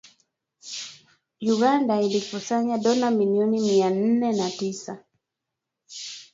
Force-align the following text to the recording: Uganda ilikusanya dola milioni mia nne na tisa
Uganda 1.53 1.93
ilikusanya 2.07 2.75
dola 2.83 3.07
milioni 3.11 3.59
mia 3.67 3.89
nne 3.91 4.31
na 4.33 4.49
tisa 4.51 5.05